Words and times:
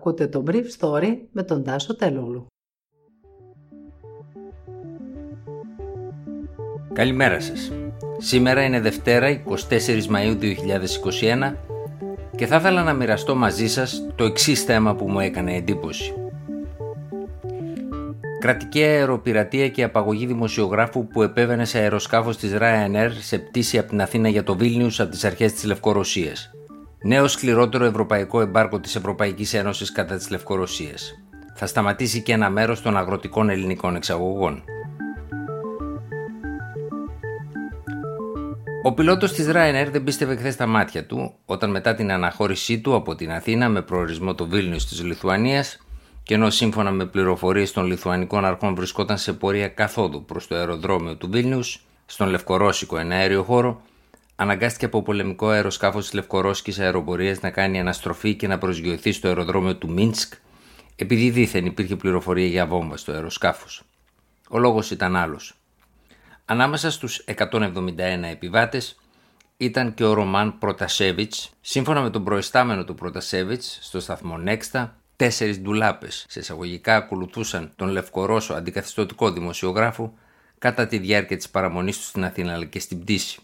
Ακούτε 0.00 0.26
το 0.26 0.44
Brief 0.46 0.64
Story 0.78 1.16
με 1.32 1.42
τον 1.42 1.64
Τάσο 1.64 1.96
Τελούλου. 1.96 2.46
Καλημέρα 6.92 7.40
σας. 7.40 7.72
Σήμερα 8.18 8.62
είναι 8.62 8.80
Δευτέρα 8.80 9.28
24 9.28 9.60
Μαΐου 10.10 10.38
2021 10.38 11.56
και 12.36 12.46
θα 12.46 12.56
ήθελα 12.56 12.82
να 12.82 12.92
μοιραστώ 12.92 13.34
μαζί 13.34 13.68
σας 13.68 14.06
το 14.14 14.24
εξής 14.24 14.62
θέμα 14.62 14.94
που 14.94 15.08
μου 15.08 15.20
έκανε 15.20 15.54
εντύπωση. 15.54 16.14
Κρατική 18.38 18.82
αεροπειρατεία 18.82 19.68
και 19.68 19.82
απαγωγή 19.82 20.26
δημοσιογράφου 20.26 21.06
που 21.06 21.22
επέβαινε 21.22 21.64
σε 21.64 21.78
αεροσκάφος 21.78 22.36
της 22.36 22.52
Ryanair 22.60 23.10
σε 23.20 23.38
πτήση 23.38 23.78
από 23.78 23.88
την 23.88 24.00
Αθήνα 24.00 24.28
για 24.28 24.42
το 24.42 24.56
Βίλνιους 24.56 25.00
από 25.00 25.10
τις 25.10 25.24
αρχές 25.24 25.52
της 25.52 25.64
Λευκορωσίας. 25.64 26.50
Νέο 27.02 27.28
σκληρότερο 27.28 27.84
ευρωπαϊκό 27.84 28.40
εμπάρκο 28.40 28.80
της 28.80 28.96
Ευρωπαϊκής 28.96 29.54
Ένωσης 29.54 29.92
κατά 29.92 30.16
της 30.16 30.30
Λευκορωσίας. 30.30 31.14
Θα 31.54 31.66
σταματήσει 31.66 32.22
και 32.22 32.32
ένα 32.32 32.50
μέρος 32.50 32.82
των 32.82 32.96
αγροτικών 32.96 33.48
ελληνικών 33.48 33.96
εξαγωγών. 33.96 34.62
Ο 38.82 38.94
πιλότος 38.94 39.32
της 39.32 39.46
Ryanair 39.48 39.88
δεν 39.90 40.04
πίστευε 40.04 40.36
χθες 40.36 40.56
τα 40.56 40.66
μάτια 40.66 41.06
του 41.06 41.34
όταν 41.44 41.70
μετά 41.70 41.94
την 41.94 42.12
αναχώρησή 42.12 42.80
του 42.80 42.94
από 42.94 43.14
την 43.14 43.32
Αθήνα 43.32 43.68
με 43.68 43.82
προορισμό 43.82 44.34
το 44.34 44.46
Βίλνιο 44.46 44.76
της 44.76 45.02
Λιθουανίας 45.02 45.78
και 46.22 46.34
ενώ 46.34 46.50
σύμφωνα 46.50 46.90
με 46.90 47.06
πληροφορίες 47.06 47.72
των 47.72 47.86
Λιθουανικών 47.86 48.44
αρχών 48.44 48.74
βρισκόταν 48.74 49.18
σε 49.18 49.32
πορεία 49.32 49.68
καθόδου 49.68 50.24
προς 50.24 50.46
το 50.46 50.54
αεροδρόμιο 50.54 51.16
του 51.16 51.30
Βίλνιους, 51.30 51.84
στον 52.06 52.28
Λευκορώσικο 52.28 52.98
εναέριο 52.98 53.42
χώρο, 53.42 53.82
αναγκάστηκε 54.40 54.84
από 54.84 55.02
πολεμικό 55.02 55.48
αεροσκάφος 55.48 56.04
της 56.04 56.12
Λευκορώσικης 56.12 56.78
Αεροπορίας 56.78 57.40
να 57.40 57.50
κάνει 57.50 57.80
αναστροφή 57.80 58.34
και 58.34 58.46
να 58.46 58.58
προσγειωθεί 58.58 59.12
στο 59.12 59.28
αεροδρόμιο 59.28 59.76
του 59.76 59.90
Μίνσκ, 59.90 60.32
επειδή 60.96 61.30
δήθεν 61.30 61.66
υπήρχε 61.66 61.96
πληροφορία 61.96 62.46
για 62.46 62.66
βόμβα 62.66 62.96
στο 62.96 63.12
αεροσκάφος. 63.12 63.82
Ο 64.48 64.58
λόγος 64.58 64.90
ήταν 64.90 65.16
άλλος. 65.16 65.54
Ανάμεσα 66.44 66.90
στους 66.90 67.24
171 67.24 68.28
επιβάτες 68.30 69.00
ήταν 69.56 69.94
και 69.94 70.04
ο 70.04 70.12
Ρωμάν 70.12 70.58
Προτασέβιτς. 70.58 71.50
Σύμφωνα 71.60 72.00
με 72.00 72.10
τον 72.10 72.24
προϊστάμενο 72.24 72.84
του 72.84 72.94
Προτασέβιτς 72.94 73.78
στο 73.82 74.00
σταθμό 74.00 74.38
Νέξτα, 74.38 74.96
τέσσερις 75.16 75.60
ντουλάπες 75.60 76.24
σε 76.28 76.40
εισαγωγικά 76.40 76.96
ακολουθούσαν 76.96 77.72
τον 77.76 77.88
Λευκορώσο 77.88 78.54
αντικαθιστωτικό 78.54 79.30
δημοσιογράφο 79.30 80.14
κατά 80.58 80.86
τη 80.86 80.98
διάρκεια 80.98 81.36
της 81.36 81.50
παραμονής 81.50 81.98
του 81.98 82.04
στην 82.04 82.24
Αθήνα 82.24 82.52
αλλά 82.52 82.64
και 82.64 82.80
στην 82.80 83.00
πτήση. 83.00 83.40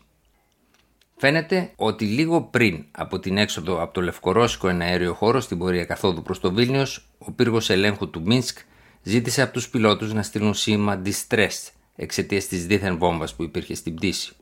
Φαίνεται 1.19 1.73
ότι 1.77 2.05
λίγο 2.05 2.43
πριν 2.43 2.85
από 2.91 3.19
την 3.19 3.37
έξοδο 3.37 3.83
από 3.83 3.95
το 3.95 4.01
Λευκορώσικο 4.01 4.69
εναέριο 4.69 5.15
χώρο 5.15 5.41
στην 5.41 5.59
πορεία 5.59 5.85
καθόδου 5.85 6.23
προς 6.23 6.41
το 6.41 6.53
Βίλνιος, 6.53 7.09
ο 7.19 7.33
πύργος 7.33 7.71
ελέγχου 7.71 8.11
του 8.11 8.23
Μίνσκ 8.25 8.59
ζήτησε 9.03 9.43
από 9.43 9.53
τους 9.53 9.69
πιλότους 9.69 10.13
να 10.13 10.23
στείλουν 10.23 10.55
σήμα 10.55 11.03
distress 11.05 11.71
εξαιτίας 11.97 12.47
της 12.47 12.67
δίθεν 12.67 12.99
βόμβας 12.99 13.35
που 13.35 13.43
υπήρχε 13.43 13.75
στην 13.75 13.95
πτήση. 13.95 14.33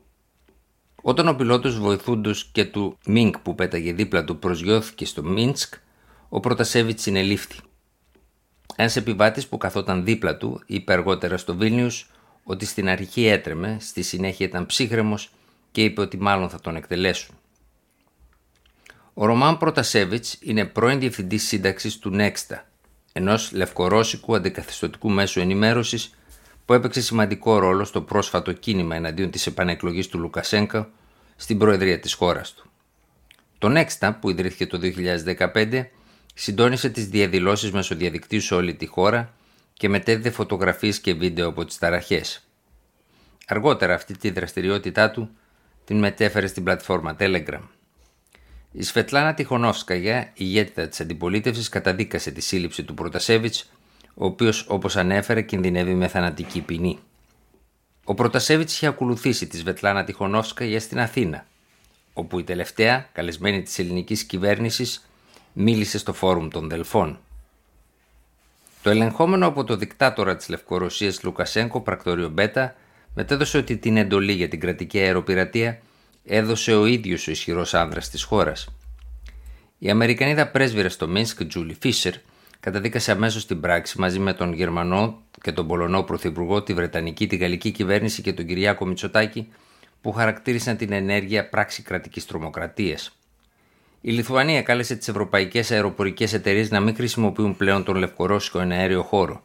Όταν 1.01 1.27
ο 1.27 1.33
πιλότος 1.33 1.79
βοηθούντος 1.79 2.49
και 2.51 2.65
του 2.65 2.97
Μίνκ 3.05 3.37
που 3.39 3.55
πέταγε 3.55 3.93
δίπλα 3.93 4.23
του 4.23 4.39
προσγειώθηκε 4.39 5.05
στο 5.05 5.23
Μίνσκ, 5.23 5.73
ο 6.29 6.39
Πρωτασέβιτς 6.39 7.01
συνελήφθη. 7.01 7.59
Ένας 8.75 8.95
επιβάτης 8.95 9.47
που 9.47 9.57
καθόταν 9.57 10.05
δίπλα 10.05 10.37
του 10.37 10.61
είπε 10.65 10.93
αργότερα 10.93 11.37
στο 11.37 11.55
Βίλνιου 11.55 11.89
ότι 12.43 12.65
στην 12.65 12.89
αρχή 12.89 13.25
έτρεμε, 13.25 13.77
στη 13.79 14.01
συνέχεια 14.01 14.45
ήταν 14.45 14.65
ψύχρεμος 14.65 15.29
και 15.75 15.83
είπε 15.83 16.01
ότι 16.01 16.17
μάλλον 16.17 16.49
θα 16.49 16.59
τον 16.59 16.75
εκτελέσουν. 16.75 17.35
Ο 19.13 19.25
Ρωμάν 19.25 19.57
Πρωτασέβιτς 19.57 20.37
είναι 20.41 20.65
πρώην 20.65 20.99
διευθυντής 20.99 21.47
σύνταξης 21.47 21.99
του 21.99 22.09
Νέξτα, 22.09 22.67
ενός 23.13 23.51
λευκορώσικου 23.51 24.35
αντικαθιστωτικού 24.35 25.09
μέσου 25.09 25.39
ενημέρωσης 25.39 26.13
που 26.65 26.73
έπαιξε 26.73 27.01
σημαντικό 27.01 27.57
ρόλο 27.57 27.83
στο 27.83 28.01
πρόσφατο 28.01 28.51
κίνημα 28.51 28.95
εναντίον 28.95 29.31
της 29.31 29.47
επανεκλογής 29.47 30.07
του 30.07 30.19
Λουκασέγκα 30.19 30.89
στην 31.35 31.57
προεδρία 31.57 31.99
της 31.99 32.13
χώρας 32.13 32.53
του. 32.53 32.69
Το 33.57 33.73
Nexta, 33.77 34.15
που 34.19 34.29
ιδρύθηκε 34.29 34.67
το 34.67 34.79
2015, 35.53 35.89
συντόνισε 36.33 36.89
τις 36.89 37.07
διαδηλώσεις 37.07 37.71
μέσω 37.71 37.95
διαδικτύου 37.95 38.41
σε 38.41 38.55
όλη 38.55 38.73
τη 38.75 38.85
χώρα 38.85 39.33
και 39.73 39.89
μετέδιδε 39.89 40.29
φωτογραφίες 40.29 40.99
και 40.99 41.13
βίντεο 41.13 41.47
από 41.47 41.65
τις 41.65 41.77
ταραχές. 41.77 42.47
Αργότερα 43.47 43.93
αυτή 43.93 44.17
τη 44.17 44.29
δραστηριότητά 44.29 45.11
του 45.11 45.29
την 45.85 45.97
μετέφερε 45.97 46.47
στην 46.47 46.63
πλατφόρμα 46.63 47.15
Telegram. 47.19 47.61
Η 48.71 48.83
Σφετλάνα 48.83 49.33
Τιχονόφσκαγια, 49.33 50.31
ηγέτητα 50.33 50.87
της 50.87 50.99
αντιπολίτευσης, 50.99 51.69
καταδίκασε 51.69 52.31
τη 52.31 52.41
σύλληψη 52.41 52.83
του 52.83 52.93
Πρωτασέβιτς 52.93 53.69
ο 54.15 54.25
οποίος 54.25 54.65
όπως 54.67 54.95
ανέφερε 54.97 55.41
κινδυνεύει 55.41 55.93
με 55.93 56.07
θανατική 56.07 56.61
ποινή. 56.61 56.99
Ο 58.03 58.13
Πρωτασέβιτς 58.13 58.73
είχε 58.73 58.87
ακολουθήσει 58.87 59.47
τη 59.47 59.57
Σβετλάνα 59.57 60.03
Τιχονόφσκα 60.03 60.65
για 60.65 60.79
στην 60.79 60.99
Αθήνα, 60.99 61.45
όπου 62.13 62.39
η 62.39 62.43
τελευταία, 62.43 63.09
καλεσμένη 63.11 63.61
της 63.61 63.79
ελληνικής 63.79 64.23
κυβέρνησης, 64.23 65.09
μίλησε 65.53 65.97
στο 65.97 66.13
φόρουμ 66.13 66.47
των 66.47 66.69
Δελφών. 66.69 67.19
Το 68.81 68.89
ελεγχόμενο 68.89 69.47
από 69.47 69.63
το 69.63 69.75
δικτάτορα 69.75 70.35
της 70.35 70.49
Λευκορωσίας 70.49 71.23
Λουκασέγκο, 71.23 71.81
πρακτόριο 71.81 72.29
Μπέτα, 72.29 72.75
μετέδωσε 73.15 73.57
ότι 73.57 73.77
την 73.77 73.97
εντολή 73.97 74.31
για 74.31 74.47
την 74.47 74.59
κρατική 74.59 74.99
αεροπειρατεία 74.99 75.79
έδωσε 76.25 76.75
ο 76.75 76.85
ίδιος 76.85 77.27
ο 77.27 77.31
ισχυρός 77.31 77.73
άνδρας 77.73 78.09
της 78.09 78.23
χώρας. 78.23 78.67
Η 79.77 79.89
Αμερικανίδα 79.89 80.47
πρέσβυρα 80.47 80.89
στο 80.89 81.07
Μίνσκ, 81.07 81.45
Τζούλι 81.45 81.77
Φίσερ, 81.79 82.13
καταδίκασε 82.59 83.11
αμέσως 83.11 83.45
την 83.45 83.59
πράξη 83.59 83.99
μαζί 83.99 84.19
με 84.19 84.33
τον 84.33 84.53
Γερμανό 84.53 85.21
και 85.41 85.51
τον 85.51 85.67
Πολωνό 85.67 86.03
Πρωθυπουργό, 86.03 86.63
τη 86.63 86.73
Βρετανική, 86.73 87.27
τη 87.27 87.35
Γαλλική 87.35 87.71
κυβέρνηση 87.71 88.21
και 88.21 88.33
τον 88.33 88.45
Κυριάκο 88.45 88.85
Μητσοτάκη, 88.85 89.47
που 90.01 90.11
χαρακτήρισαν 90.11 90.77
την 90.77 90.91
ενέργεια 90.91 91.49
πράξη 91.49 91.81
κρατικής 91.81 92.25
τρομοκρατίας. 92.25 93.17
Η 94.01 94.11
Λιθουανία 94.11 94.61
κάλεσε 94.61 94.95
τις 94.95 95.07
ευρωπαϊκές 95.07 95.71
αεροπορικές 95.71 96.33
εταιρείες 96.33 96.69
να 96.69 96.79
μην 96.79 96.95
χρησιμοποιούν 96.95 97.57
πλέον 97.57 97.83
τον 97.83 97.95
λευκορώσικο 97.95 98.59
εναέριο 98.59 99.03
χώρο. 99.03 99.43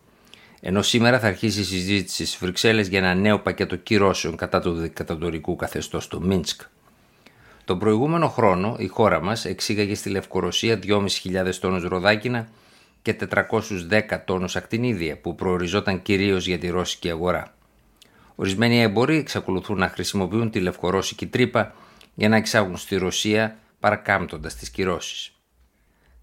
Ενώ 0.60 0.82
σήμερα 0.82 1.18
θα 1.18 1.26
αρχίσει 1.26 1.60
η 1.60 1.64
συζήτηση 1.64 2.26
στις 2.26 2.38
Βρυξέλλες 2.40 2.88
για 2.88 2.98
ένα 2.98 3.14
νέο 3.14 3.38
πακέτο 3.38 3.76
κυρώσεων 3.76 4.36
κατά 4.36 4.60
του 4.60 4.72
δικτατορικού 4.72 5.56
καθεστώς 5.56 6.08
του 6.08 6.26
Μίνσκ. 6.26 6.60
Τον 7.64 7.78
προηγούμενο 7.78 8.28
χρόνο 8.28 8.76
η 8.78 8.86
χώρα 8.86 9.20
μας 9.22 9.44
εξήγαγε 9.44 9.94
στη 9.94 10.08
Λευκορωσία 10.08 10.78
2.500 10.82 11.54
τόνους 11.60 11.82
ροδάκινα 11.82 12.48
και 13.02 13.16
410 13.90 14.18
τόνους 14.24 14.56
ακτινίδια 14.56 15.16
που 15.16 15.34
προοριζόταν 15.34 16.02
κυρίως 16.02 16.46
για 16.46 16.58
τη 16.58 16.68
ρώσικη 16.68 17.10
αγορά. 17.10 17.54
Ορισμένοι 18.34 18.80
εμποροί 18.80 19.16
εξακολουθούν 19.16 19.78
να 19.78 19.88
χρησιμοποιούν 19.88 20.50
τη 20.50 20.60
λευκορώσικη 20.60 21.26
τρύπα 21.26 21.74
για 22.14 22.28
να 22.28 22.36
εξάγουν 22.36 22.76
στη 22.76 22.96
Ρωσία 22.96 23.56
παρακάμπτοντας 23.80 24.54
τις 24.54 24.70
κυρώσεις. 24.70 25.32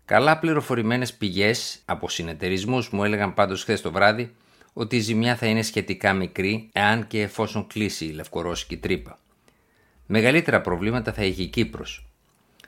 Καλά 0.08 0.38
πληροφορημένες 0.40 1.14
πηγές 1.14 1.80
από 1.86 2.10
συνεταιρισμούς 2.10 2.90
μου 2.90 3.04
έλεγαν 3.04 3.34
πάντως 3.34 3.62
χθες 3.62 3.82
το 3.82 3.92
βράδυ 3.92 4.36
ότι 4.74 4.96
η 4.96 5.00
ζημιά 5.00 5.36
θα 5.36 5.46
είναι 5.46 5.62
σχετικά 5.62 6.14
μικρή 6.14 6.70
εάν 6.74 7.08
και 7.08 7.22
εφόσον 7.22 7.68
κλείσει 7.68 8.06
η 8.06 8.12
λευκορώσικη 8.12 8.78
τρύπα. 8.78 9.20
Μεγαλύτερα 10.06 10.62
προβλήματα 10.62 11.14
θα 11.14 11.22
έχει 11.22 11.42
η 11.42 11.48
Κύπρος, 11.48 12.06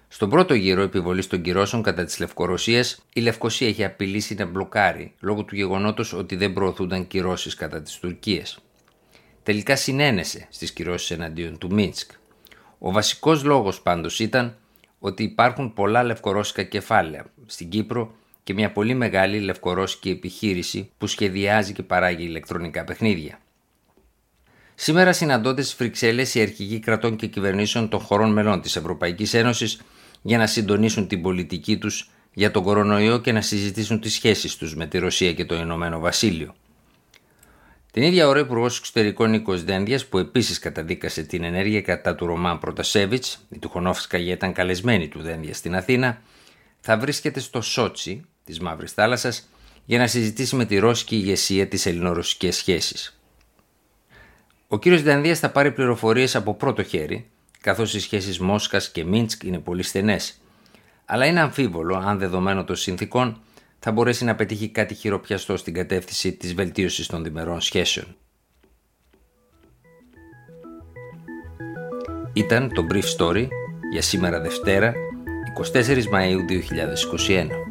στον 0.07 0.29
πρώτο 0.29 0.53
γύρο 0.53 0.81
επιβολής 0.81 1.27
των 1.27 1.41
κυρώσεων 1.41 1.83
κατά 1.83 2.03
της 2.03 2.19
Λευκορωσίας, 2.19 3.05
η 3.13 3.21
Λευκοσία 3.21 3.67
είχε 3.67 3.85
απειλήσει 3.85 4.33
να 4.33 4.45
μπλοκάρει 4.45 5.13
λόγω 5.19 5.43
του 5.43 5.55
γεγονότος 5.55 6.13
ότι 6.13 6.35
δεν 6.35 6.53
προωθούνταν 6.53 7.07
κυρώσεις 7.07 7.55
κατά 7.55 7.81
της 7.81 7.99
Τουρκίας. 7.99 8.59
Τελικά 9.43 9.75
συνένεσε 9.75 10.47
στις 10.49 10.71
κυρώσεις 10.71 11.11
εναντίον 11.11 11.57
του 11.57 11.73
Μίνσκ. 11.73 12.11
Ο 12.79 12.91
βασικός 12.91 13.43
λόγος 13.43 13.81
πάντως 13.81 14.19
ήταν 14.19 14.57
ότι 14.99 15.23
υπάρχουν 15.23 15.73
πολλά 15.73 16.03
λευκορώσικα 16.03 16.63
κεφάλαια 16.63 17.25
στην 17.45 17.69
Κύπρο 17.69 18.15
και 18.43 18.53
μια 18.53 18.71
πολύ 18.71 18.93
μεγάλη 18.93 19.39
λευκορώσικη 19.39 20.09
επιχείρηση 20.09 20.91
που 20.97 21.07
σχεδιάζει 21.07 21.73
και 21.73 21.83
παράγει 21.83 22.23
ηλεκτρονικά 22.23 22.83
παιχνίδια. 22.83 23.39
Σήμερα 24.75 25.13
συναντώνται 25.13 25.61
στις 25.61 25.73
Φρυξέλλε 25.73 26.25
οι 26.33 26.41
αρχηγοί 26.41 26.79
κρατών 26.79 27.15
και 27.15 27.27
κυβερνήσεων 27.27 27.89
των 27.89 27.99
χωρών 27.99 28.31
μελών 28.31 28.61
της 28.61 28.75
Ευρωπαϊκής 28.75 29.33
Ένωσης 29.33 29.81
για 30.21 30.37
να 30.37 30.47
συντονίσουν 30.47 31.07
την 31.07 31.21
πολιτική 31.21 31.77
τους 31.77 32.09
για 32.33 32.51
τον 32.51 32.63
κορονοϊό 32.63 33.19
και 33.19 33.31
να 33.31 33.41
συζητήσουν 33.41 33.99
τις 33.99 34.13
σχέσεις 34.13 34.55
τους 34.55 34.75
με 34.75 34.87
τη 34.87 34.97
Ρωσία 34.97 35.33
και 35.33 35.45
το 35.45 35.55
Ηνωμένο 35.55 35.99
Βασίλειο. 35.99 36.55
Την 37.91 38.03
ίδια 38.03 38.27
ώρα, 38.27 38.39
ο 38.39 38.41
Υπουργός 38.41 38.77
Εξωτερικών 38.77 39.29
Νίκος 39.29 39.63
Δένδιας, 39.63 40.05
που 40.05 40.17
επίσης 40.17 40.59
καταδίκασε 40.59 41.23
την 41.23 41.43
ενέργεια 41.43 41.81
κατά 41.81 42.15
του 42.15 42.25
Ρωμάν 42.25 42.59
Προτασέβιτ, 42.59 43.25
η 43.49 43.59
Τουχονόφσκαγια 43.59 44.33
ήταν 44.33 44.53
καλεσμένη 44.53 45.07
του 45.07 45.21
Δένδια 45.21 45.53
στην 45.53 45.75
Αθήνα, 45.75 46.21
θα 46.79 46.97
βρίσκεται 46.97 47.39
στο 47.39 47.61
Σότσι 47.61 48.25
της 48.43 48.59
Μαύρης 48.59 48.91
Θάλασσας 48.91 49.49
για 49.85 49.97
να 49.97 50.07
συζητήσει 50.07 50.55
με 50.55 50.65
τη 50.65 50.77
ρώσικη 50.77 51.15
ηγεσία 51.15 51.67
τι 51.67 51.89
ελληνορωσικές 51.89 52.55
σχέσεις. 52.55 53.19
Ο 54.67 54.79
κ. 54.79 54.87
Δένδιας 54.87 55.39
θα 55.39 55.49
πάρει 55.49 55.71
πληροφορίες 55.71 56.35
από 56.35 56.53
πρώτο 56.53 56.83
χέρι 56.83 57.29
καθώς 57.61 57.93
οι 57.93 57.99
σχέσεις 57.99 58.39
Μόσχας 58.39 58.91
και 58.91 59.03
Μίνσκ 59.03 59.43
είναι 59.43 59.59
πολύ 59.59 59.83
στενές. 59.83 60.41
Αλλά 61.05 61.25
είναι 61.25 61.39
αμφίβολο 61.39 61.95
αν 61.95 62.17
δεδομένο 62.19 62.63
των 62.63 62.75
συνθήκων 62.75 63.41
θα 63.79 63.91
μπορέσει 63.91 64.23
να 64.23 64.35
πετύχει 64.35 64.69
κάτι 64.69 64.93
χειροπιαστό 64.93 65.57
στην 65.57 65.73
κατεύθυνση 65.73 66.33
της 66.33 66.53
βελτίωσης 66.53 67.07
των 67.07 67.23
διμερών 67.23 67.61
σχέσεων. 67.61 68.15
Ήταν 72.33 72.73
το 72.73 72.87
Brief 72.91 73.17
Story 73.17 73.47
για 73.91 74.01
σήμερα 74.01 74.39
Δευτέρα, 74.41 74.93
24 75.73 76.03
Μαΐου 76.13 76.39
2021. 76.47 77.68